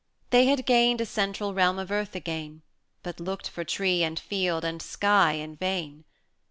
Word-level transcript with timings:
They 0.31 0.47
had 0.47 0.65
gained 0.65 0.99
a 0.99 1.05
central 1.05 1.53
realm 1.53 1.77
of 1.77 1.91
earth 1.91 2.15
again, 2.15 2.63
But 3.03 3.19
looked 3.19 3.47
for 3.47 3.63
tree, 3.63 4.01
and 4.03 4.17
field, 4.19 4.65
and 4.65 4.81
sky, 4.81 5.33
in 5.33 5.55
vain. 5.55 6.05